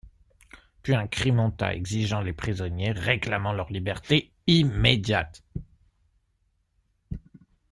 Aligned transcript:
Puis, 0.81 0.95
un 0.95 1.05
cri 1.05 1.31
monta, 1.31 1.75
exigeant 1.75 2.21
les 2.21 2.33
prisonniers, 2.33 2.89
réclamant 2.91 3.53
leur 3.53 3.71
liberté 3.71 4.33
immédiate. 4.47 5.43